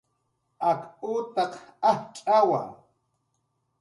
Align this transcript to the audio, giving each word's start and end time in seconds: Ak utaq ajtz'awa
Ak 0.69 0.81
utaq 1.13 1.53
ajtz'awa 1.89 2.61